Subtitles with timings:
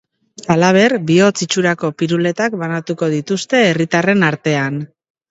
[0.53, 4.81] Halaber, bihotz itxurakopiruletak banatuko dituzte herritarren artean.